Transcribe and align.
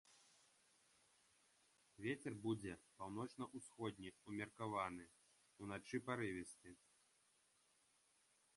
Вецер 2.05 2.33
будзе 2.45 2.73
паўночна-ўсходні 3.01 4.09
ўмеркаваны, 4.31 5.05
уначы 5.67 5.97
парывісты. 6.09 6.69